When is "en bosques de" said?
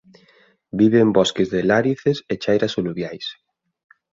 0.99-1.61